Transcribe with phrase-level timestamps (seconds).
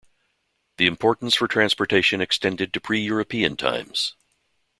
[0.77, 4.15] The importance for transportation extended to pre-European times.